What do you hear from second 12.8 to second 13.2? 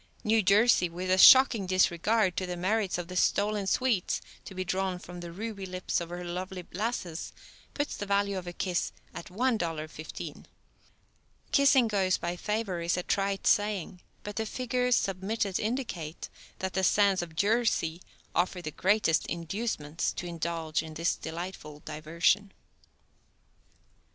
is a